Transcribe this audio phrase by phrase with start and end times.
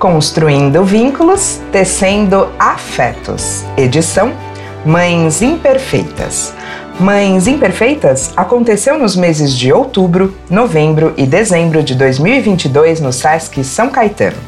[0.00, 3.66] Construindo vínculos, tecendo afetos.
[3.76, 4.32] Edição
[4.82, 6.54] Mães Imperfeitas.
[6.98, 13.90] Mães Imperfeitas aconteceu nos meses de outubro, novembro e dezembro de 2022 no SESC São
[13.90, 14.38] Caetano.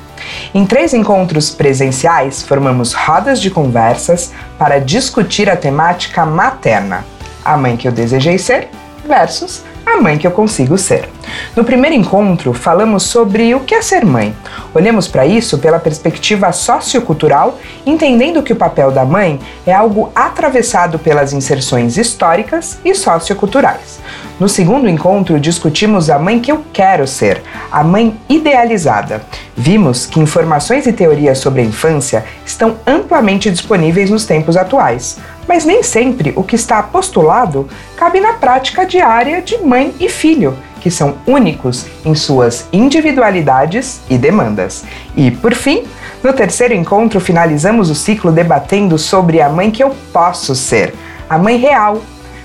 [0.55, 7.05] Em três encontros presenciais, formamos rodas de conversas para discutir a temática materna:
[7.45, 8.71] a mãe que eu desejei ser
[9.07, 11.09] versus a mãe que eu consigo ser.
[11.57, 14.35] No primeiro encontro, falamos sobre o que é ser mãe.
[14.75, 20.99] Olhamos para isso pela perspectiva sociocultural, entendendo que o papel da mãe é algo atravessado
[20.99, 24.01] pelas inserções históricas e socioculturais.
[24.41, 29.23] No segundo encontro, discutimos a mãe que eu quero ser, a mãe idealizada.
[29.57, 35.65] Vimos que informações e teorias sobre a infância estão amplamente disponíveis nos tempos atuais, mas
[35.65, 40.91] nem sempre o que está postulado cabe na prática diária de mãe e filho, que
[40.91, 44.85] são únicos em suas individualidades e demandas.
[45.17, 45.85] E, por fim,
[46.23, 50.95] no terceiro encontro, finalizamos o ciclo debatendo sobre a mãe que eu posso ser,
[51.29, 52.01] a mãe real,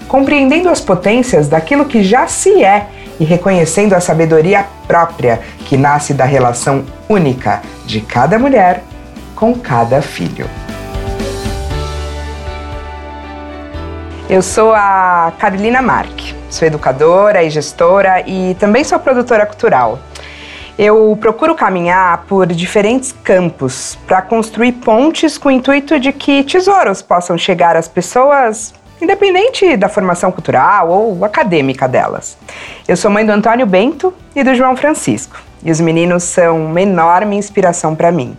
[0.07, 2.87] compreendendo as potências daquilo que já se é
[3.19, 8.83] e reconhecendo a sabedoria própria que nasce da relação única de cada mulher
[9.35, 10.47] com cada filho.
[14.29, 19.99] Eu sou a Carolina Marque, sou educadora e gestora e também sou produtora cultural.
[20.77, 27.01] Eu procuro caminhar por diferentes campos para construir pontes com o intuito de que tesouros
[27.01, 32.37] possam chegar às pessoas, independente da formação cultural ou acadêmica delas.
[32.85, 36.81] Eu sou mãe do Antônio Bento e do João Francisco, e os meninos são uma
[36.81, 38.37] enorme inspiração para mim.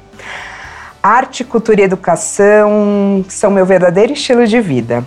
[1.03, 5.03] Arte, cultura e educação são meu verdadeiro estilo de vida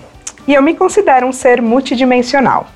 [0.48, 2.68] e eu me considero um ser multidimensional.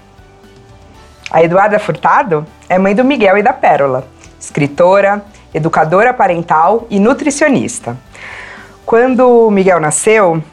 [1.31, 4.07] A Eduarda Furtado é mãe do Miguel e da Pérola,
[4.39, 7.97] escritora, educadora parental e nutricionista.
[8.85, 10.44] Quando o Miguel nasceu,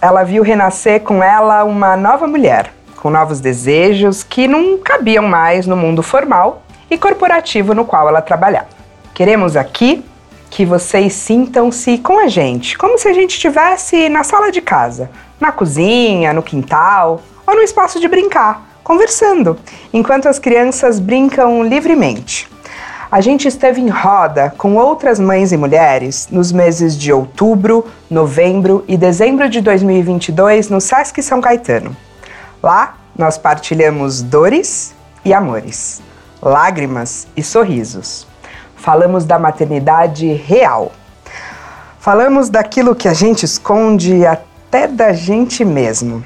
[0.00, 5.66] ela viu renascer com ela uma nova mulher, com novos desejos que não cabiam mais
[5.66, 8.68] no mundo formal e corporativo no qual ela trabalhava.
[9.14, 10.04] Queremos aqui
[10.52, 15.10] que vocês sintam-se com a gente, como se a gente estivesse na sala de casa,
[15.40, 19.58] na cozinha, no quintal ou no espaço de brincar, conversando,
[19.94, 22.50] enquanto as crianças brincam livremente.
[23.10, 28.84] A gente esteve em roda com outras mães e mulheres nos meses de outubro, novembro
[28.86, 31.96] e dezembro de 2022 no SESC São Caetano.
[32.62, 36.02] Lá, nós partilhamos dores e amores,
[36.42, 38.30] lágrimas e sorrisos
[38.82, 40.90] falamos da maternidade real.
[42.00, 46.24] Falamos daquilo que a gente esconde até da gente mesmo.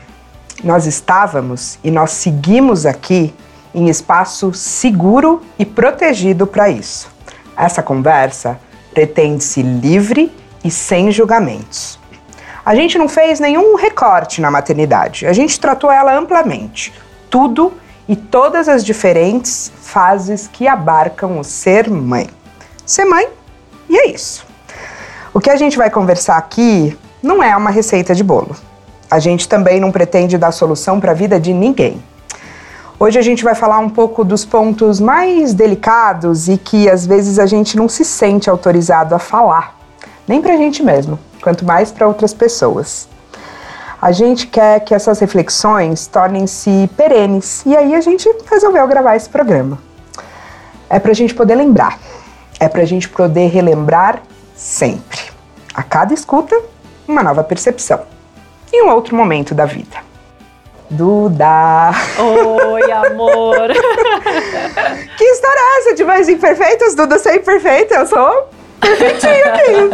[0.65, 3.35] Nós estávamos e nós seguimos aqui
[3.75, 7.11] em espaço seguro e protegido para isso.
[7.55, 8.59] Essa conversa
[8.95, 10.35] pretende-se livre
[10.65, 11.99] e sem julgamentos.
[12.65, 16.91] A gente não fez nenhum recorte na maternidade, a gente tratou ela amplamente.
[17.29, 17.75] Tudo
[18.09, 22.29] e todas as diferentes fases que abarcam o ser mãe
[22.87, 23.29] ser mãe,
[23.89, 24.47] e é isso.
[25.35, 28.57] O que a gente vai conversar aqui não é uma receita de bolo.
[29.11, 32.03] A gente também não pretende dar solução para a vida de ninguém.
[32.99, 37.39] Hoje a gente vai falar um pouco dos pontos mais delicados e que às vezes
[37.39, 39.77] a gente não se sente autorizado a falar,
[40.27, 43.07] nem para a gente mesmo, quanto mais para outras pessoas.
[44.01, 49.29] A gente quer que essas reflexões tornem-se perenes e aí a gente resolveu gravar esse
[49.29, 49.79] programa.
[50.89, 51.99] É para a gente poder lembrar
[52.59, 54.23] é para a gente poder relembrar
[54.55, 55.21] sempre.
[55.75, 56.59] A cada escuta,
[57.07, 58.03] uma nova percepção.
[58.73, 60.05] E um outro momento da vida.
[60.89, 61.91] Duda!
[62.19, 63.69] Oi, amor!
[65.19, 66.95] que história é essa de mais imperfeitas?
[66.95, 67.97] Duda ser imperfeita?
[67.97, 68.49] Eu sou
[68.81, 69.91] perfeitinha aqui.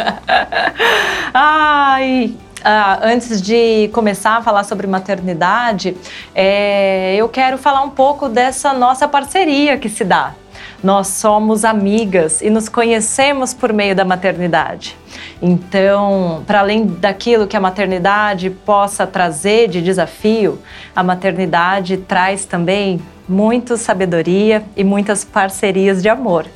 [1.35, 5.97] Ai, ah, antes de começar a falar sobre maternidade,
[6.35, 10.35] é, eu quero falar um pouco dessa nossa parceria que se dá
[10.83, 14.97] nós somos amigas e nos conhecemos por meio da maternidade.
[15.41, 20.59] Então, para além daquilo que a maternidade possa trazer de desafio,
[20.95, 26.47] a maternidade traz também muita sabedoria e muitas parcerias de amor.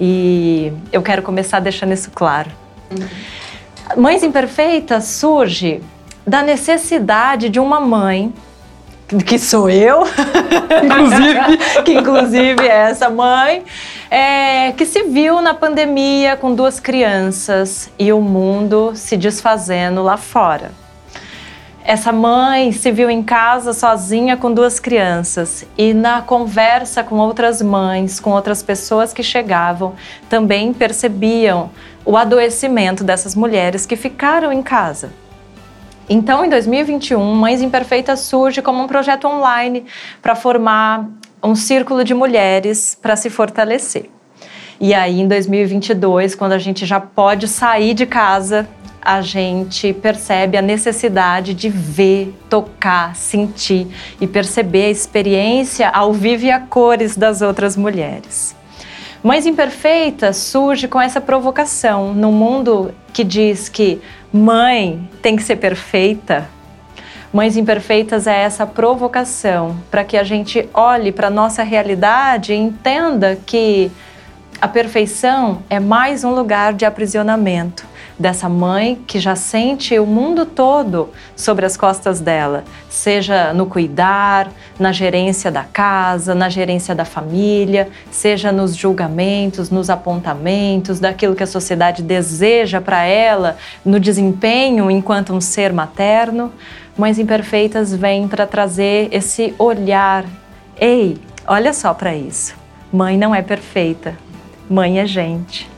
[0.00, 2.50] E eu quero começar deixando isso claro.
[3.96, 5.80] Mães Imperfeitas surge
[6.26, 8.34] da necessidade de uma mãe
[9.24, 10.02] que sou eu,
[10.82, 13.62] inclusive, que inclusive é essa mãe,
[14.10, 20.16] é, que se viu na pandemia com duas crianças e o mundo se desfazendo lá
[20.16, 20.72] fora.
[21.84, 27.62] Essa mãe se viu em casa sozinha com duas crianças e na conversa com outras
[27.62, 29.94] mães, com outras pessoas que chegavam,
[30.28, 31.70] também percebiam
[32.04, 35.10] o adoecimento dessas mulheres que ficaram em casa.
[36.08, 39.84] Então, em 2021, Mães Imperfeitas surge como um projeto online
[40.22, 41.08] para formar
[41.42, 44.08] um círculo de mulheres para se fortalecer.
[44.80, 48.68] E aí, em 2022, quando a gente já pode sair de casa,
[49.02, 53.88] a gente percebe a necessidade de ver, tocar, sentir
[54.20, 58.54] e perceber a experiência ao vivo e a cores das outras mulheres.
[59.22, 63.98] Mães Imperfeitas surge com essa provocação no mundo que diz que
[64.30, 66.46] mãe tem que ser perfeita.
[67.32, 72.56] Mães Imperfeitas é essa provocação para que a gente olhe para a nossa realidade e
[72.56, 73.90] entenda que
[74.60, 77.86] a perfeição é mais um lugar de aprisionamento
[78.18, 84.50] dessa mãe que já sente o mundo todo sobre as costas dela, seja no cuidar,
[84.78, 91.42] na gerência da casa, na gerência da família, seja nos julgamentos, nos apontamentos, daquilo que
[91.42, 96.52] a sociedade deseja para ela, no desempenho enquanto um ser materno.
[96.96, 100.24] Mães Imperfeitas vêm para trazer esse olhar.
[100.80, 102.54] Ei, olha só para isso.
[102.90, 104.14] Mãe não é perfeita.
[104.70, 105.75] Mãe é gente.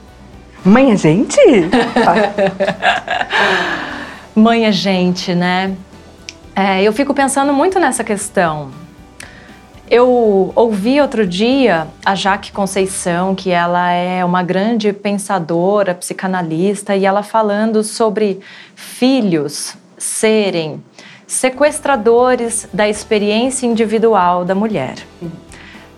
[0.64, 1.38] Mãe é gente?
[4.34, 5.76] Mãe é gente, né?
[6.55, 8.70] É, eu fico pensando muito nessa questão.
[9.90, 17.06] Eu ouvi outro dia a Jaque Conceição, que ela é uma grande pensadora, psicanalista, e
[17.06, 18.40] ela falando sobre
[18.75, 20.82] filhos serem
[21.26, 24.96] sequestradores da experiência individual da mulher.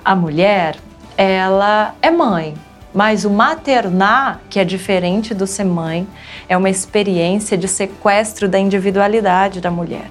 [0.05, 0.77] A mulher,
[1.17, 2.55] ela é mãe,
[2.93, 6.07] mas o maternar, que é diferente do ser mãe,
[6.49, 10.09] é uma experiência de sequestro da individualidade da mulher.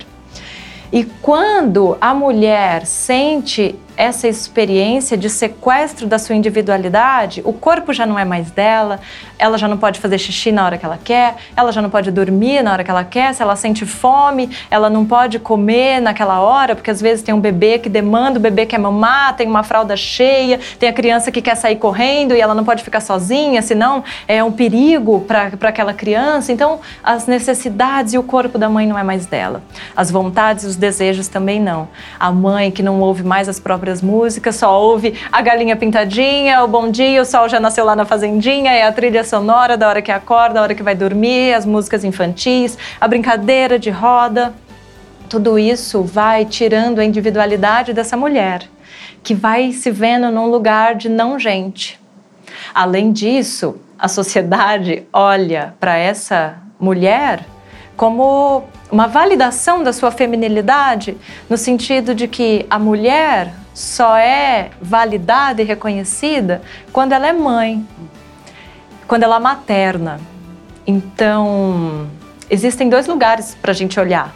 [0.91, 8.05] E quando a mulher sente essa experiência de sequestro da sua individualidade, o corpo já
[8.05, 9.01] não é mais dela,
[9.37, 12.09] ela já não pode fazer xixi na hora que ela quer, ela já não pode
[12.09, 16.39] dormir na hora que ela quer, se ela sente fome, ela não pode comer naquela
[16.39, 19.63] hora, porque às vezes tem um bebê que demanda, o bebê quer mamar, tem uma
[19.63, 23.61] fralda cheia, tem a criança que quer sair correndo e ela não pode ficar sozinha,
[23.61, 26.53] senão é um perigo para aquela criança.
[26.53, 29.61] Então, as necessidades e o corpo da mãe não é mais dela.
[29.93, 31.89] As vontades e os desejos também não.
[32.17, 36.63] A mãe que não ouve mais as próprias próprias músicas, só ouve a galinha pintadinha,
[36.63, 39.87] o bom dia, o sol já nasceu lá na fazendinha, é a trilha sonora da
[39.87, 44.53] hora que acorda, da hora que vai dormir, as músicas infantis, a brincadeira de roda.
[45.27, 48.63] Tudo isso vai tirando a individualidade dessa mulher,
[49.23, 51.99] que vai se vendo num lugar de não gente.
[52.73, 57.43] Além disso, a sociedade olha para essa mulher
[57.97, 61.17] como uma validação da sua feminilidade,
[61.49, 67.85] no sentido de que a mulher só é validada e reconhecida quando ela é mãe,
[69.07, 70.19] quando ela é materna.
[70.85, 72.09] Então,
[72.49, 74.35] existem dois lugares para a gente olhar.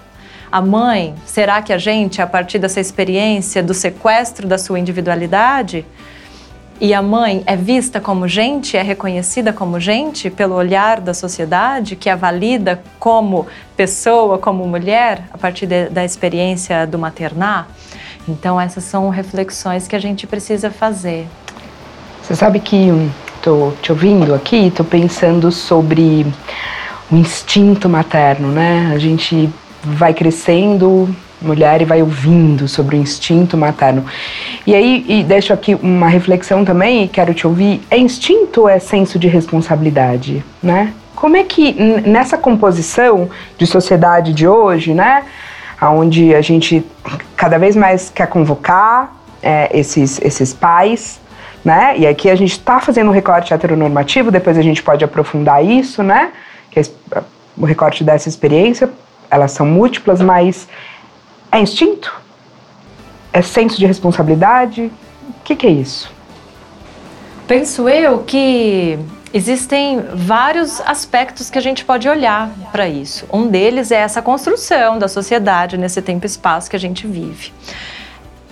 [0.51, 5.83] A mãe, será que a gente, a partir dessa experiência do sequestro da sua individualidade,
[6.83, 11.95] e a mãe é vista como gente, é reconhecida como gente pelo olhar da sociedade,
[11.95, 13.47] que a valida como
[13.77, 17.69] pessoa, como mulher, a partir de, da experiência do maternar?
[18.27, 21.25] Então, essas são reflexões que a gente precisa fazer.
[22.21, 22.89] Você sabe que
[23.37, 26.25] estou te ouvindo aqui, estou pensando sobre
[27.09, 28.91] o instinto materno, né?
[28.93, 29.49] A gente
[29.81, 31.07] vai crescendo,
[31.41, 34.05] mulher, e vai ouvindo sobre o instinto materno.
[34.65, 38.79] E aí, e deixo aqui uma reflexão também, quero te ouvir: é instinto ou é
[38.79, 40.93] senso de responsabilidade, né?
[41.15, 41.73] Como é que
[42.05, 45.23] nessa composição de sociedade de hoje, né?
[45.89, 46.85] onde a gente
[47.35, 51.19] cada vez mais quer convocar é, esses, esses pais,
[51.63, 51.97] né?
[51.97, 56.03] E aqui a gente está fazendo um recorte heteronormativo, depois a gente pode aprofundar isso,
[56.03, 56.31] né?
[56.71, 56.83] Que é
[57.57, 58.89] o recorte dessa experiência,
[59.29, 60.67] elas são múltiplas, mas
[61.51, 62.22] é instinto?
[63.33, 64.91] É senso de responsabilidade?
[65.27, 66.09] O que, que é isso?
[67.47, 68.97] Penso eu que
[69.33, 73.25] Existem vários aspectos que a gente pode olhar para isso.
[73.33, 77.51] Um deles é essa construção da sociedade nesse tempo e espaço que a gente vive.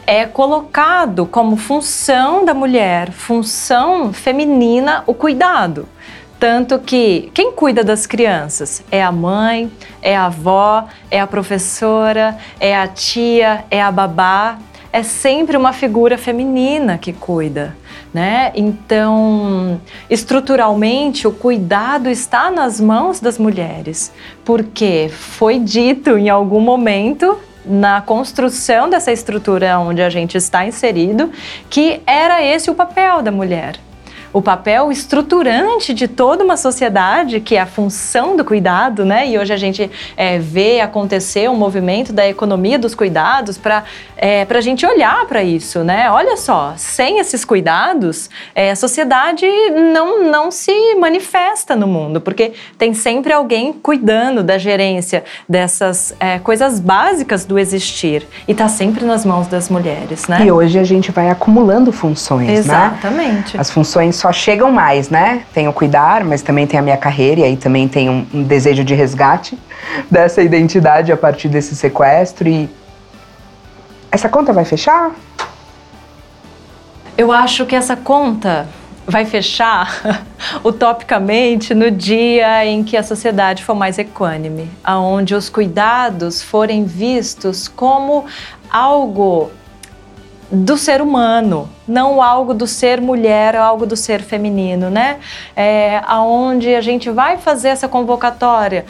[0.07, 5.87] É colocado como função da mulher, função feminina, o cuidado.
[6.39, 9.71] Tanto que quem cuida das crianças é a mãe,
[10.01, 14.57] é a avó, é a professora, é a tia, é a babá.
[14.93, 17.75] É sempre uma figura feminina que cuida
[18.13, 18.51] né?
[18.55, 19.79] Então,
[20.09, 24.11] estruturalmente, o cuidado está nas mãos das mulheres,
[24.43, 31.31] porque foi dito em algum momento na construção dessa estrutura onde a gente está inserido
[31.69, 33.79] que era esse o papel da mulher.
[34.33, 39.27] o papel estruturante de toda uma sociedade, que é a função do cuidado, né?
[39.27, 43.83] E hoje a gente é, vê acontecer um movimento da economia dos cuidados para
[44.21, 46.11] é, a gente olhar para isso, né?
[46.11, 49.47] Olha só, sem esses cuidados, é, a sociedade
[49.91, 56.37] não, não se manifesta no mundo, porque tem sempre alguém cuidando da gerência dessas é,
[56.37, 58.27] coisas básicas do existir.
[58.47, 60.45] E está sempre nas mãos das mulheres, né?
[60.45, 62.53] E hoje a gente vai acumulando funções, né?
[62.53, 63.57] Exatamente.
[63.57, 63.61] Né?
[63.61, 65.41] As funções só chegam mais, né?
[65.51, 68.43] Tem o cuidar, mas também tem a minha carreira e aí também tem um, um
[68.43, 69.57] desejo de resgate
[70.11, 72.69] dessa identidade a partir desse sequestro e
[74.11, 75.11] essa conta vai fechar?
[77.17, 78.67] Eu acho que essa conta
[79.07, 80.25] vai fechar
[80.63, 87.67] utopicamente no dia em que a sociedade for mais equânime, aonde os cuidados forem vistos
[87.67, 88.25] como
[88.69, 89.51] algo
[90.51, 95.19] do ser humano, não algo do ser mulher, algo do ser feminino, né?
[95.55, 98.85] É, aonde a gente vai fazer essa convocatória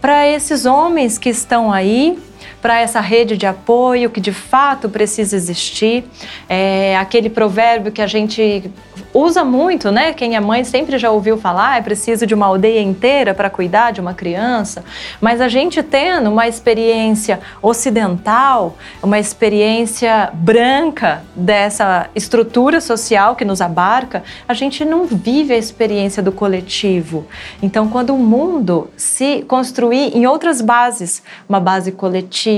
[0.00, 2.18] para esses homens que estão aí
[2.60, 6.04] para essa rede de apoio que de fato precisa existir.
[6.48, 8.70] É aquele provérbio que a gente
[9.12, 10.12] usa muito, né?
[10.12, 13.90] Quem é mãe sempre já ouviu falar, é preciso de uma aldeia inteira para cuidar
[13.90, 14.84] de uma criança.
[15.20, 23.60] Mas a gente tendo uma experiência ocidental, uma experiência branca dessa estrutura social que nos
[23.60, 27.26] abarca, a gente não vive a experiência do coletivo.
[27.62, 32.49] Então, quando o mundo se construir em outras bases, uma base coletiva,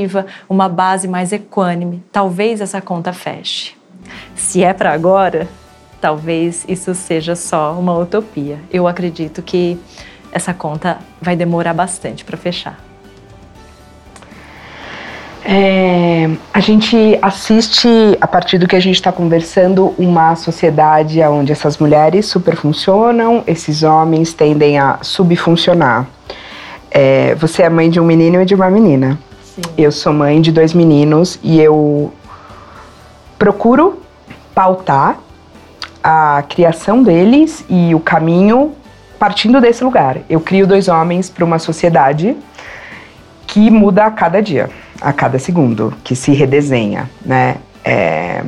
[0.48, 3.74] uma base mais equânime, talvez essa conta feche.
[4.34, 5.48] Se é para agora,
[6.00, 8.58] talvez isso seja só uma utopia.
[8.70, 9.78] Eu acredito que
[10.32, 12.78] essa conta vai demorar bastante para fechar.
[15.44, 17.88] É, a gente assiste,
[18.20, 23.82] a partir do que a gente está conversando, uma sociedade onde essas mulheres superfuncionam, esses
[23.82, 26.06] homens tendem a subfuncionar.
[26.90, 29.18] É, você é mãe de um menino e de uma menina.
[29.76, 32.12] Eu sou mãe de dois meninos e eu
[33.38, 34.00] procuro
[34.54, 35.18] pautar
[36.02, 38.72] a criação deles e o caminho
[39.18, 40.18] partindo desse lugar.
[40.28, 42.36] Eu crio dois homens para uma sociedade
[43.46, 47.56] que muda a cada dia, a cada segundo, que se redesenha, né?
[47.84, 48.42] É,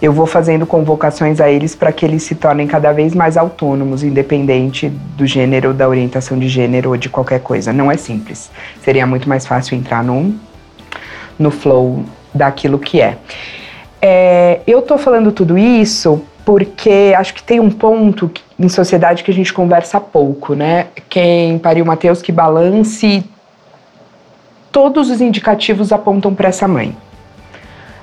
[0.00, 4.02] eu vou fazendo convocações a eles para que eles se tornem cada vez mais autônomos,
[4.02, 7.72] independente do gênero, da orientação de gênero ou de qualquer coisa.
[7.72, 8.50] Não é simples.
[8.82, 10.34] Seria muito mais fácil entrar no,
[11.38, 13.16] no flow daquilo que é.
[14.02, 19.30] é eu tô falando tudo isso porque acho que tem um ponto em sociedade que
[19.30, 20.86] a gente conversa pouco, né?
[21.08, 23.24] Quem pariu Mateus que balance
[24.70, 26.94] todos os indicativos apontam para essa mãe.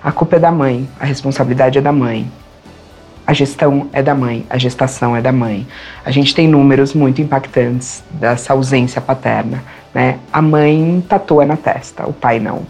[0.04, 2.30] A culpa é da mãe, a responsabilidade é da mãe.
[3.26, 5.66] A gestão é da mãe, a gestação é da mãe.
[6.04, 10.20] A gente tem números muito impactantes dessa ausência paterna, né?
[10.32, 12.64] A mãe tatua na testa, o pai não.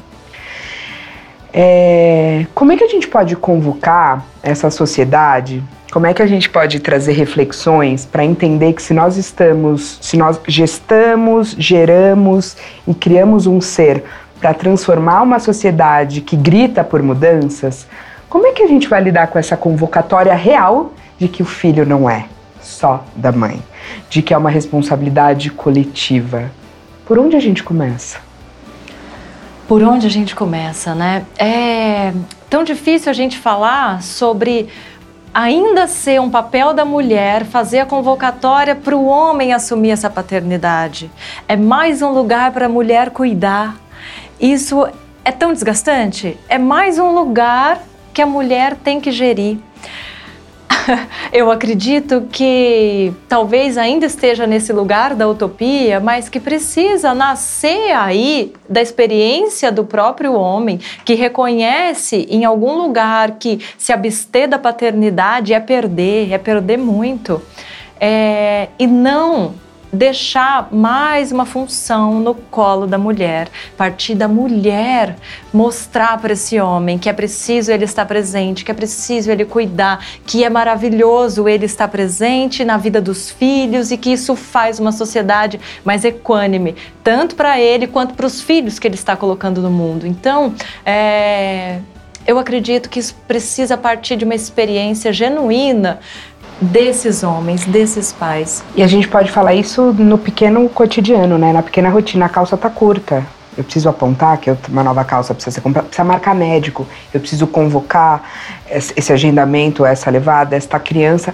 [1.51, 5.63] É, como é que a gente pode convocar essa sociedade?
[5.91, 10.17] Como é que a gente pode trazer reflexões para entender que se nós estamos, se
[10.17, 14.03] nós gestamos, geramos e criamos um ser
[14.43, 17.87] para transformar uma sociedade que grita por mudanças,
[18.27, 21.85] como é que a gente vai lidar com essa convocatória real de que o filho
[21.85, 22.25] não é
[22.61, 23.63] só da mãe,
[24.09, 26.51] de que é uma responsabilidade coletiva?
[27.05, 28.19] Por onde a gente começa?
[29.65, 31.25] por onde a gente começa, né?
[31.39, 32.11] É
[32.49, 34.67] tão difícil a gente falar sobre
[35.33, 41.09] ainda ser um papel da mulher fazer a convocatória para o homem assumir essa paternidade.
[41.47, 43.75] É mais um lugar para a mulher cuidar.
[44.43, 44.85] Isso
[45.23, 46.37] é tão desgastante?
[46.49, 47.81] É mais um lugar
[48.13, 49.57] que a mulher tem que gerir.
[51.31, 58.51] eu acredito que talvez ainda esteja nesse lugar da utopia, mas que precisa nascer aí
[58.67, 65.53] da experiência do próprio homem, que reconhece em algum lugar que se abster da paternidade
[65.53, 67.41] é perder, é perder muito.
[67.97, 69.53] É, e não
[69.93, 73.47] deixar mais uma função no colo da mulher,
[73.77, 75.15] partir da mulher
[75.53, 80.03] mostrar para esse homem que é preciso ele estar presente, que é preciso ele cuidar,
[80.25, 84.91] que é maravilhoso ele estar presente na vida dos filhos e que isso faz uma
[84.91, 89.69] sociedade mais equânime, tanto para ele quanto para os filhos que ele está colocando no
[89.69, 90.07] mundo.
[90.07, 91.79] Então, é,
[92.25, 95.99] eu acredito que isso precisa partir de uma experiência genuína
[96.63, 98.63] desses homens, desses pais.
[98.75, 101.51] E a gente pode falar isso no pequeno cotidiano, né?
[101.53, 102.25] Na pequena rotina.
[102.25, 103.25] A calça tá curta.
[103.57, 106.87] Eu preciso apontar que uma nova calça precisa ser comprada, precisa marcar médico.
[107.13, 108.23] Eu preciso convocar
[108.69, 111.33] esse agendamento, essa levada, esta criança.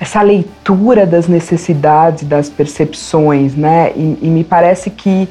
[0.00, 3.90] essa leitura das necessidades, das percepções, né?
[3.96, 5.28] E, e, me parece que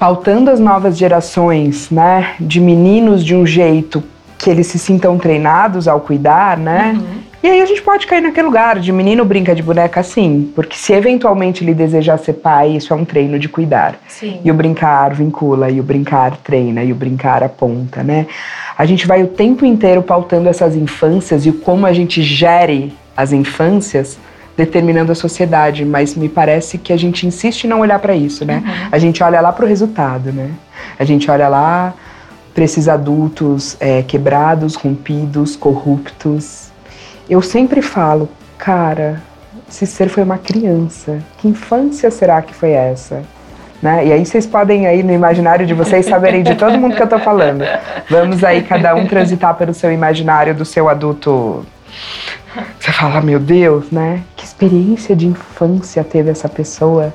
[0.00, 4.02] pautando as novas gerações, né, de meninos de um jeito
[4.36, 6.98] que eles se sintam treinados ao cuidar, né?
[6.98, 7.21] Uhum.
[7.42, 10.76] E aí a gente pode cair naquele lugar de menino brinca de boneca sim, porque
[10.76, 13.96] se eventualmente ele desejar ser pai, isso é um treino de cuidar.
[14.06, 14.40] Sim.
[14.44, 18.26] E o brincar vincula, e o brincar treina, e o brincar aponta, né?
[18.78, 23.32] A gente vai o tempo inteiro pautando essas infâncias e como a gente gere as
[23.32, 24.18] infâncias
[24.56, 28.44] determinando a sociedade, mas me parece que a gente insiste em não olhar para isso,
[28.44, 28.62] né?
[28.64, 28.88] Uhum.
[28.92, 30.50] A gente olha lá para o resultado, né?
[30.98, 31.94] A gente olha lá
[32.54, 36.61] para esses adultos é, quebrados, rompidos, corruptos.
[37.32, 39.18] Eu sempre falo, cara,
[39.66, 41.18] esse ser foi uma criança.
[41.38, 43.22] Que infância será que foi essa?
[43.80, 44.08] Né?
[44.08, 47.08] E aí vocês podem aí no imaginário de vocês saberem de todo mundo que eu
[47.08, 47.64] tô falando.
[48.10, 51.64] Vamos aí cada um transitar pelo seu imaginário do seu adulto
[52.78, 54.20] você fala, meu Deus, né?
[54.36, 57.14] Que experiência de infância teve essa pessoa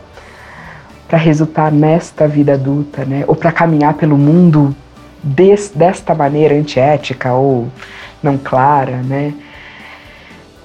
[1.07, 3.23] para resultar nesta vida adulta, né?
[3.27, 4.75] Ou para caminhar pelo mundo
[5.23, 7.67] des, desta maneira antiética ou
[8.23, 9.31] não clara, né?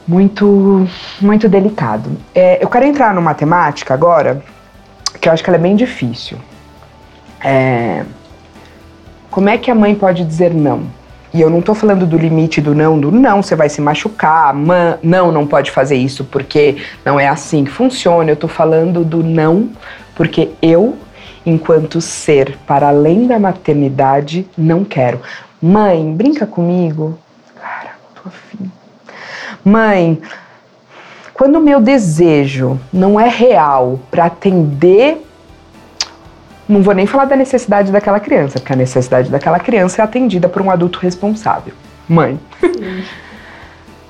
[0.07, 0.89] Muito,
[1.21, 2.11] muito delicado.
[2.35, 4.43] É, eu quero entrar numa temática agora
[5.21, 6.39] que eu acho que ela é bem difícil.
[7.45, 8.05] É,
[9.31, 10.83] como é que a mãe pode dizer não?
[11.33, 14.53] E eu não estou falando do limite do não, do não, você vai se machucar,
[14.53, 18.31] man, não, não pode fazer isso porque não é assim que funciona.
[18.31, 19.71] Eu estou falando do não
[20.15, 20.97] porque eu,
[21.47, 25.21] enquanto ser para além da maternidade, não quero.
[25.61, 27.19] Mãe, brinca comigo.
[27.59, 28.71] Cara, tô afim.
[29.65, 30.21] Mãe,
[31.33, 35.23] quando o meu desejo não é real para atender
[36.69, 40.49] não vou nem falar da necessidade daquela criança, porque a necessidade daquela criança é atendida
[40.49, 41.75] por um adulto responsável.
[42.09, 42.39] Mãe.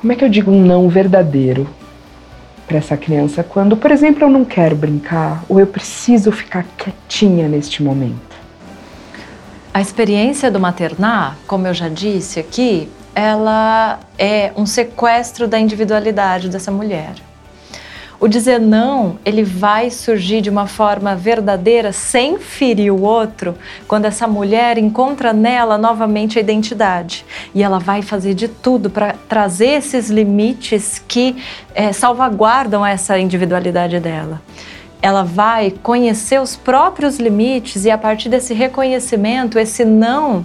[0.01, 1.69] Como é que eu digo um não verdadeiro
[2.67, 7.49] para essa criança quando, por exemplo, eu não quero brincar ou eu preciso ficar quietinha
[7.49, 8.33] neste momento?
[9.75, 16.49] A experiência do maternar, como eu já disse aqui, ela é um sequestro da individualidade
[16.49, 17.15] dessa mulher.
[18.23, 23.57] O dizer não, ele vai surgir de uma forma verdadeira, sem ferir o outro,
[23.89, 27.27] quando essa mulher encontra nela novamente a identidade.
[27.53, 31.37] E ela vai fazer de tudo para trazer esses limites que
[31.75, 34.41] é, salvaguardam essa individualidade dela
[35.05, 40.45] ela vai conhecer os próprios limites e a partir desse reconhecimento, esse não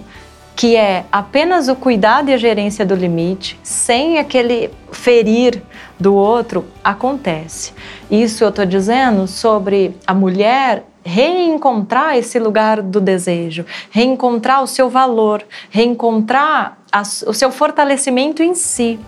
[0.58, 5.62] que é apenas o cuidado e a gerência do limite, sem aquele ferir
[6.00, 7.72] do outro, acontece.
[8.10, 14.90] Isso eu estou dizendo sobre a mulher reencontrar esse lugar do desejo, reencontrar o seu
[14.90, 18.98] valor, reencontrar a, o seu fortalecimento em si.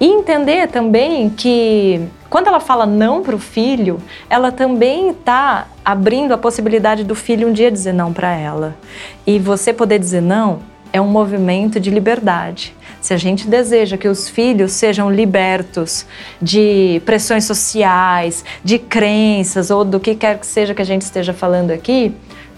[0.00, 6.34] E entender também que quando ela fala não para o filho, ela também está abrindo
[6.34, 8.76] a possibilidade do filho um dia dizer não para ela.
[9.24, 10.58] E você poder dizer não
[10.92, 12.74] é um movimento de liberdade.
[13.00, 16.04] Se a gente deseja que os filhos sejam libertos
[16.42, 21.32] de pressões sociais, de crenças ou do que quer que seja que a gente esteja
[21.32, 22.14] falando aqui,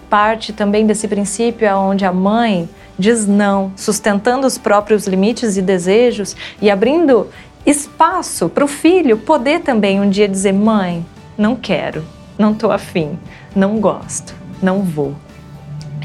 [0.08, 6.36] parte também desse princípio onde a mãe diz não, sustentando os próprios limites e desejos
[6.60, 7.28] e abrindo
[7.64, 11.04] espaço para o filho poder também um dia dizer: mãe,
[11.36, 12.04] não quero,
[12.38, 13.18] não estou afim,
[13.54, 15.14] não gosto, não vou.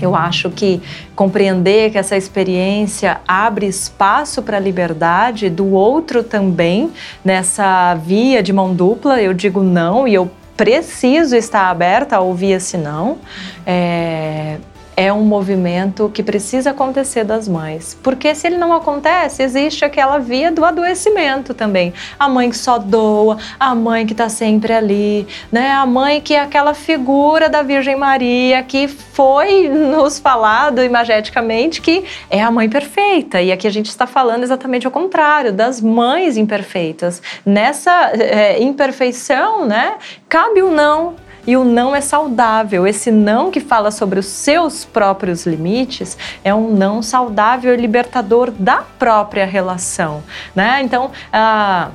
[0.02, 0.82] Eu acho que
[1.16, 6.92] compreender que essa experiência abre espaço para a liberdade do outro também,
[7.24, 12.52] nessa via de mão dupla, eu digo não e eu preciso estar aberta a ouvir
[12.52, 13.18] esse não.
[13.66, 14.58] É,
[14.96, 17.98] é um movimento que precisa acontecer das mães.
[18.02, 21.94] Porque se ele não acontece, existe aquela via do adoecimento também.
[22.18, 25.72] A mãe que só doa, a mãe que está sempre ali, né?
[25.72, 32.06] A mãe que é aquela figura da Virgem Maria que foi nos falado imageticamente que
[32.30, 33.42] é a mãe perfeita.
[33.42, 37.22] E aqui a gente está falando exatamente o contrário, das mães imperfeitas.
[37.46, 39.96] Nessa é, imperfeição, né?
[40.30, 41.16] Cabe o não,
[41.48, 42.88] e o não é saudável.
[42.88, 48.52] Esse não que fala sobre os seus próprios limites é um não saudável e libertador
[48.52, 50.24] da própria relação,
[50.56, 50.82] né?
[50.82, 51.90] Então, ah,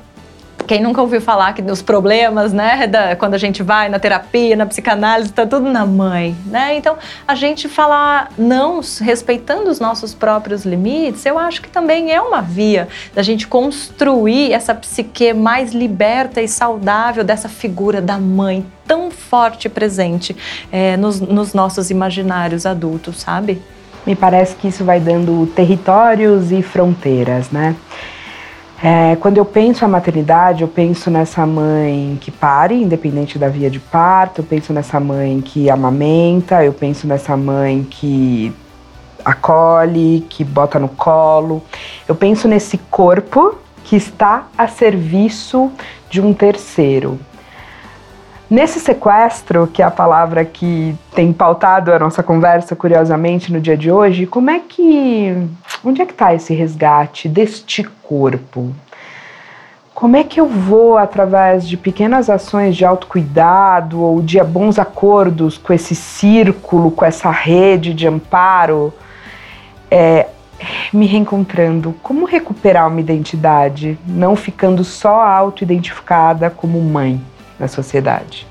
[0.67, 4.55] quem nunca ouviu falar que dos problemas, né, da, quando a gente vai na terapia,
[4.55, 6.75] na psicanálise, está tudo na mãe, né?
[6.75, 6.97] Então,
[7.27, 12.41] a gente falar não, respeitando os nossos próprios limites, eu acho que também é uma
[12.41, 19.09] via da gente construir essa psique mais liberta e saudável dessa figura da mãe tão
[19.11, 20.35] forte e presente
[20.71, 23.61] é, nos, nos nossos imaginários adultos, sabe?
[24.05, 27.75] Me parece que isso vai dando territórios e fronteiras, né?
[28.83, 33.69] É, quando eu penso a maternidade, eu penso nessa mãe que pare, independente da via
[33.69, 38.51] de parto, eu penso nessa mãe que amamenta, eu penso nessa mãe que
[39.23, 41.61] acolhe, que bota no colo.
[42.07, 45.71] Eu penso nesse corpo que está a serviço
[46.09, 47.19] de um terceiro.
[48.51, 53.77] Nesse sequestro, que é a palavra que tem pautado a nossa conversa, curiosamente, no dia
[53.77, 55.47] de hoje, como é que.
[55.81, 58.75] Onde é que está esse resgate deste corpo?
[59.95, 65.57] Como é que eu vou, através de pequenas ações de autocuidado ou de bons acordos
[65.57, 68.93] com esse círculo, com essa rede de amparo,
[69.89, 70.27] é,
[70.91, 71.95] me reencontrando?
[72.03, 78.45] Como recuperar uma identidade, não ficando só auto-identificada como mãe na sociedade?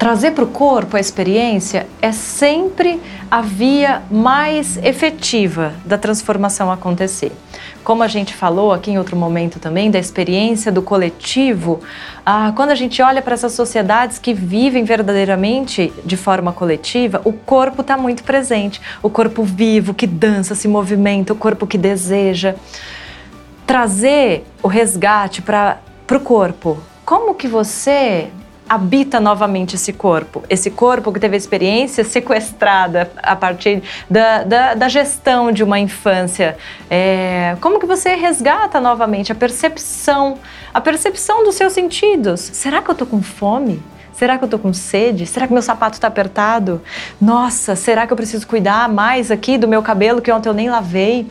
[0.00, 2.98] Trazer para o corpo a experiência é sempre
[3.30, 7.32] a via mais efetiva da transformação acontecer.
[7.84, 11.80] Como a gente falou aqui em outro momento também, da experiência do coletivo,
[12.24, 17.32] ah, quando a gente olha para essas sociedades que vivem verdadeiramente de forma coletiva, o
[17.34, 18.80] corpo está muito presente.
[19.02, 22.54] O corpo vivo, que dança, se movimenta, o corpo que deseja.
[23.66, 25.78] Trazer o resgate para
[26.10, 26.89] o corpo.
[27.10, 28.30] Como que você
[28.68, 30.44] habita novamente esse corpo.
[30.48, 35.80] Esse corpo que teve a experiência sequestrada a partir da, da, da gestão de uma
[35.80, 36.56] infância.
[36.88, 40.38] É, como que você resgata novamente a percepção,
[40.72, 42.42] a percepção dos seus sentidos?
[42.52, 43.82] Será que eu estou com fome?
[44.20, 45.24] Será que eu tô com sede?
[45.24, 46.82] Será que meu sapato está apertado?
[47.18, 50.68] Nossa, será que eu preciso cuidar mais aqui do meu cabelo que ontem eu nem
[50.68, 51.26] lavei?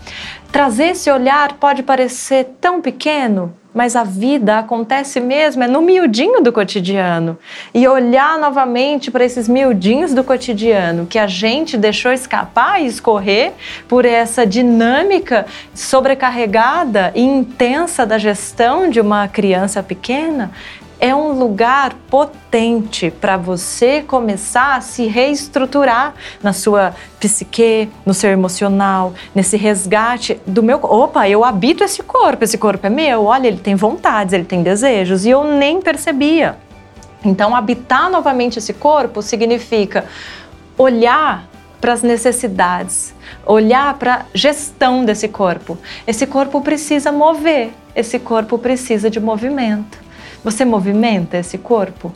[0.51, 6.41] Trazer esse olhar pode parecer tão pequeno, mas a vida acontece mesmo, é no miudinho
[6.41, 7.37] do cotidiano.
[7.75, 13.51] E olhar novamente para esses miudinhos do cotidiano que a gente deixou escapar e escorrer
[13.87, 20.49] por essa dinâmica sobrecarregada e intensa da gestão de uma criança pequena,
[20.99, 28.29] é um lugar potente para você começar a se reestruturar na sua psique, no seu
[28.29, 30.79] emocional, nesse resgate do meu.
[30.83, 34.61] Opa, eu habito esse corpo, esse corpo é meu, olha, ele tem vontades, ele tem
[34.61, 36.57] desejos, e eu nem percebia.
[37.23, 40.05] Então, habitar novamente esse corpo significa
[40.77, 41.47] olhar
[41.79, 43.13] para as necessidades,
[43.45, 45.77] olhar para a gestão desse corpo.
[46.05, 50.08] Esse corpo precisa mover, esse corpo precisa de movimento.
[50.43, 52.13] Você movimenta esse corpo?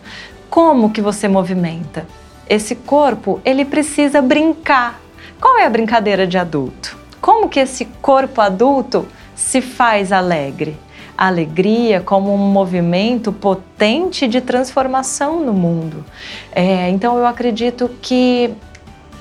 [0.49, 2.05] Como que você movimenta?
[2.49, 5.01] Esse corpo, ele precisa brincar.
[5.39, 6.97] Qual é a brincadeira de adulto?
[7.19, 10.77] Como que esse corpo adulto se faz alegre?
[11.17, 16.03] Alegria como um movimento potente de transformação no mundo.
[16.51, 18.53] É, então eu acredito que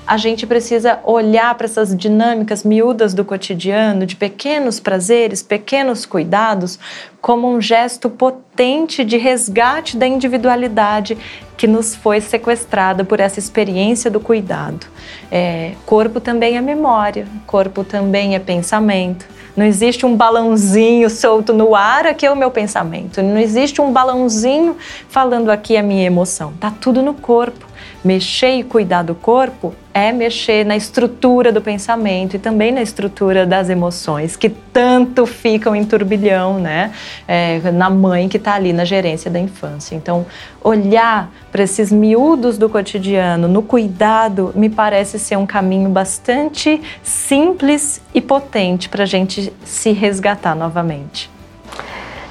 [0.06, 6.78] a gente precisa olhar para essas dinâmicas miúdas do cotidiano, de pequenos prazeres, pequenos cuidados,
[7.20, 11.16] como um gesto potente de resgate da individualidade
[11.56, 14.86] que nos foi sequestrada por essa experiência do cuidado.
[15.30, 19.24] É, corpo também é memória, corpo também é pensamento.
[19.56, 23.22] Não existe um balãozinho solto no ar, aqui é o meu pensamento.
[23.22, 24.76] Não existe um balãozinho
[25.08, 26.54] falando aqui a minha emoção.
[26.58, 27.71] Tá tudo no corpo.
[28.04, 33.46] Mexer e cuidar do corpo é mexer na estrutura do pensamento e também na estrutura
[33.46, 36.92] das emoções, que tanto ficam em turbilhão, né?
[37.28, 39.94] É, na mãe que está ali na gerência da infância.
[39.94, 40.26] Então,
[40.64, 48.00] olhar para esses miúdos do cotidiano, no cuidado, me parece ser um caminho bastante simples
[48.12, 51.30] e potente para a gente se resgatar novamente.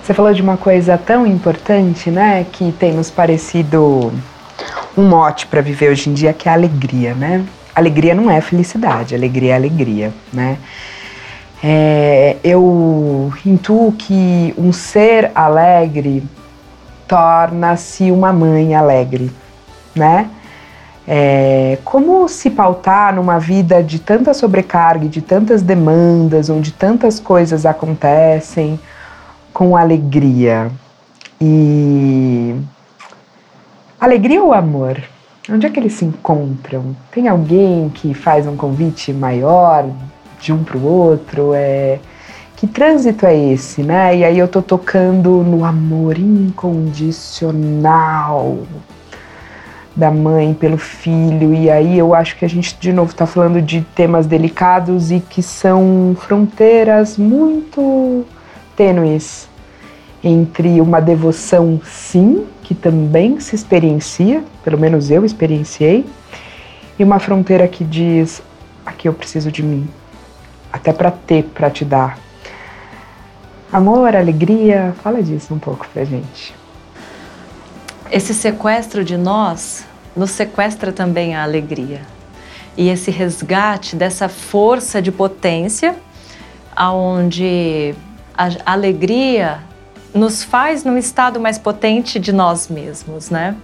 [0.04, 4.12] Você falou de uma coisa tão importante, né, que tem nos parecido
[4.97, 7.45] um mote para viver hoje em dia que é a alegria, né?
[7.76, 10.58] Alegria não é felicidade, alegria é alegria, né?
[11.63, 16.24] É, eu intuo que um ser alegre
[17.08, 19.32] torna-se uma mãe alegre,
[19.95, 20.30] né?
[21.08, 27.65] É, como se pautar numa vida de tanta sobrecarga, de tantas demandas, onde tantas coisas
[27.65, 28.80] acontecem
[29.54, 30.71] com alegria?
[31.39, 32.56] E
[34.02, 35.00] Alegria ou amor?
[35.48, 36.96] Onde é que eles se encontram?
[37.12, 39.88] Tem alguém que faz um convite maior
[40.40, 41.52] de um para o outro?
[41.54, 42.00] É...
[42.56, 44.18] Que trânsito é esse, né?
[44.18, 48.58] E aí eu tô tocando no amor incondicional
[49.96, 53.62] da mãe pelo filho, e aí eu acho que a gente de novo está falando
[53.62, 58.26] de temas delicados e que são fronteiras muito
[58.76, 59.51] tênues
[60.24, 66.06] entre uma devoção, sim, que também se experiencia, pelo menos eu experienciei,
[66.98, 68.42] e uma fronteira que diz:
[68.86, 69.90] aqui eu preciso de mim,
[70.72, 72.18] até para ter, para te dar.
[73.72, 76.54] Amor, alegria, fala disso um pouco pra gente.
[78.12, 82.02] Esse sequestro de nós nos sequestra também a alegria.
[82.78, 85.96] E esse resgate dessa força de potência,
[86.76, 87.96] aonde
[88.38, 89.60] a alegria
[90.13, 93.56] nos faz num estado mais potente de nós mesmos, né?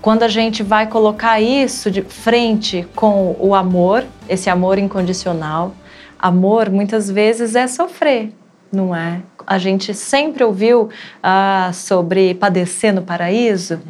[0.00, 5.74] Quando a gente vai colocar isso de frente com o amor, esse amor incondicional,
[6.18, 8.32] amor muitas vezes é sofrer,
[8.72, 9.22] não é?
[9.46, 10.88] A gente sempre ouviu
[11.22, 13.80] ah, sobre padecer no paraíso.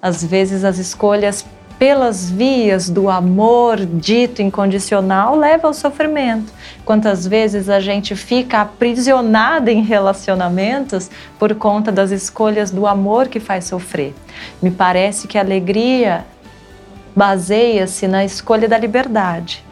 [0.00, 1.44] Às vezes as escolhas
[1.80, 6.52] pelas vias do amor dito incondicional leva ao sofrimento.
[6.84, 13.40] Quantas vezes a gente fica aprisionada em relacionamentos por conta das escolhas do amor que
[13.40, 14.14] faz sofrer.
[14.60, 16.26] Me parece que a alegria
[17.16, 19.64] baseia-se na escolha da liberdade.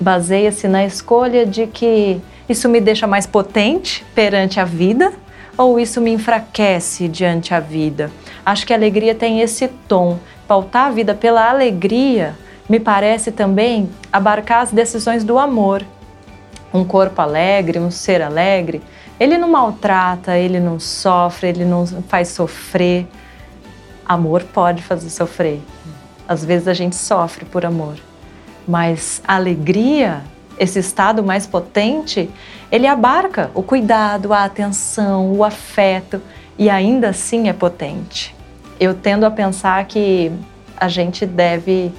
[0.00, 5.12] Baseia-se na escolha de que isso me deixa mais potente perante a vida
[5.56, 8.10] ou isso me enfraquece diante a vida.
[8.44, 10.18] Acho que a alegria tem esse tom
[10.52, 12.36] pautar a vida pela alegria
[12.68, 15.82] me parece também abarcar as decisões do amor.
[16.74, 18.82] Um corpo alegre, um ser alegre,
[19.18, 23.06] ele não maltrata, ele não sofre, ele não faz sofrer.
[24.04, 25.62] Amor pode fazer sofrer.
[26.28, 27.96] Às vezes a gente sofre por amor,
[28.68, 30.20] mas alegria,
[30.58, 32.28] esse estado mais potente,
[32.70, 36.20] ele abarca o cuidado, a atenção, o afeto
[36.58, 38.41] e ainda assim é potente
[38.82, 40.32] eu tendo a pensar que
[40.76, 41.92] a gente deve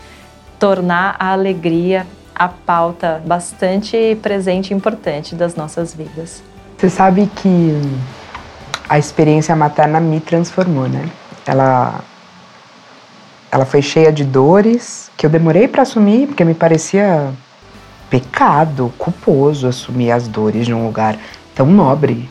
[0.59, 6.43] tornar a alegria a pauta bastante presente e importante das nossas vidas.
[6.77, 7.71] Você sabe que
[8.89, 11.09] a experiência materna me transformou, né?
[11.45, 12.01] Ela
[13.49, 17.31] ela foi cheia de dores que eu demorei para assumir porque me parecia
[18.09, 21.17] pecado, culposo assumir as dores de um lugar
[21.55, 22.29] tão nobre,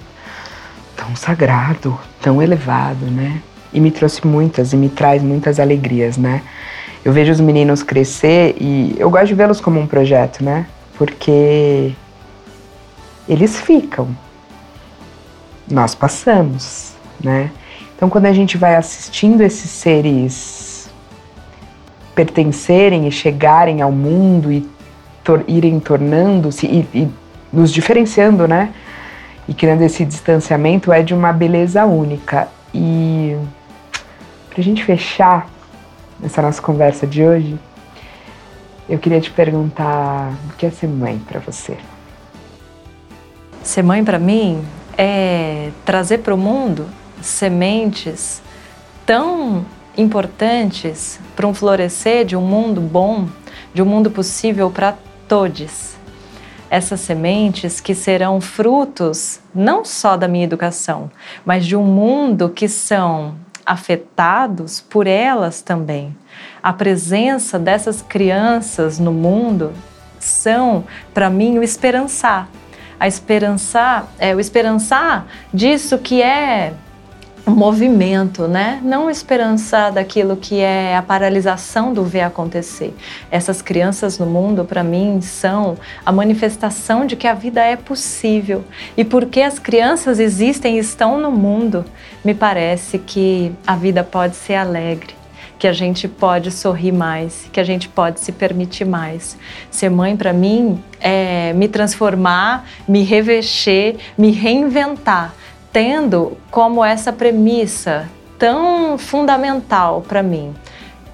[0.94, 3.40] tão sagrado, tão elevado, né?
[3.72, 6.42] E me trouxe muitas e me traz muitas alegrias, né?
[7.04, 10.66] Eu vejo os meninos crescer e eu gosto de vê-los como um projeto, né?
[10.96, 11.92] Porque
[13.28, 14.08] eles ficam.
[15.70, 17.50] Nós passamos, né?
[17.96, 20.90] Então quando a gente vai assistindo esses seres
[22.14, 24.68] pertencerem e chegarem ao mundo e
[25.24, 27.08] tor irem tornando-se e, e
[27.52, 28.70] nos diferenciando, né?
[29.48, 32.48] E criando esse distanciamento é de uma beleza única.
[32.74, 33.36] E
[34.52, 35.48] para a gente fechar
[36.22, 37.58] essa nossa conversa de hoje,
[38.86, 41.78] eu queria te perguntar o que é ser mãe para você?
[43.62, 44.62] Ser mãe para mim
[44.98, 46.86] é trazer para o mundo
[47.22, 48.42] sementes
[49.06, 49.64] tão
[49.96, 53.28] importantes para um florescer de um mundo bom,
[53.72, 55.94] de um mundo possível para todos.
[56.68, 61.10] Essas sementes que serão frutos não só da minha educação,
[61.42, 66.16] mas de um mundo que são afetados por elas também.
[66.62, 69.72] A presença dessas crianças no mundo
[70.18, 72.48] são, para mim, o esperançar.
[72.98, 76.72] A esperançar, é o esperançar disso que é
[77.46, 78.80] movimento, né?
[78.84, 82.94] Não esperança daquilo que é a paralisação do ver acontecer.
[83.30, 85.76] Essas crianças no mundo, para mim, são
[86.06, 88.64] a manifestação de que a vida é possível.
[88.96, 91.84] E porque as crianças existem e estão no mundo,
[92.24, 95.22] me parece que a vida pode ser alegre
[95.58, 99.38] que a gente pode sorrir mais, que a gente pode se permitir mais.
[99.70, 105.32] Ser mãe, para mim, é me transformar, me revestir, me reinventar
[105.72, 108.08] tendo como essa premissa
[108.38, 110.54] tão fundamental para mim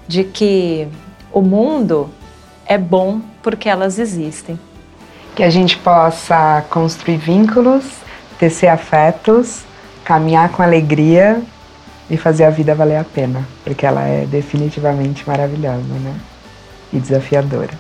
[0.06, 0.88] de que
[1.32, 2.10] o mundo
[2.66, 4.58] é bom porque elas existem.
[5.36, 7.84] Que a gente possa construir vínculos,
[8.38, 9.62] tecer afetos,
[10.04, 11.40] caminhar com alegria
[12.10, 16.14] e fazer a vida valer a pena, porque ela é definitivamente maravilhosa, né?
[16.92, 17.70] E desafiadora.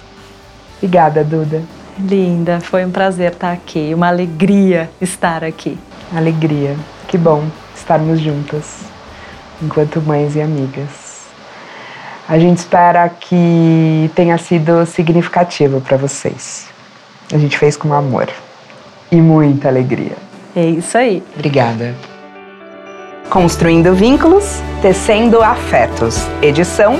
[0.76, 1.62] Obrigada, Duda.
[1.98, 5.76] Linda, foi um prazer estar aqui, uma alegria estar aqui
[6.14, 6.76] alegria.
[7.06, 7.44] Que bom
[7.74, 8.80] estarmos juntas,
[9.62, 11.26] enquanto mães e amigas.
[12.28, 16.66] A gente espera que tenha sido significativo para vocês.
[17.32, 18.28] A gente fez com amor
[19.10, 20.16] e muita alegria.
[20.54, 21.22] É isso aí.
[21.34, 21.94] Obrigada.
[23.30, 26.26] Construindo vínculos, tecendo afetos.
[26.42, 26.96] Edição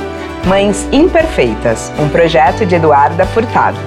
[0.46, 3.78] Mães Imperfeitas, um projeto de Eduarda Furtado.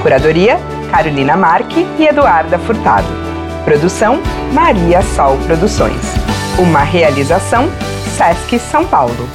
[0.00, 0.58] Curadoria
[0.90, 3.35] Carolina Marque e Eduarda Furtado.
[3.66, 6.00] Produção Maria Sol Produções.
[6.56, 7.68] Uma realização
[8.16, 9.28] Sesc São Paulo.